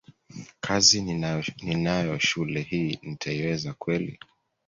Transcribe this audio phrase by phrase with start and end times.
[0.61, 1.01] kazi
[1.61, 4.19] ninayo shule hii nitaiweza kweli